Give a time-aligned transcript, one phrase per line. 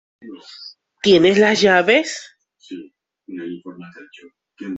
[1.03, 2.09] ¿Tienes las llaves?